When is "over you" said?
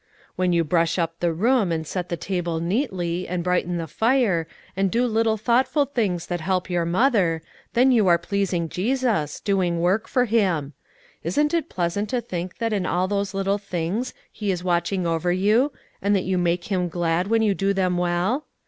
15.05-15.71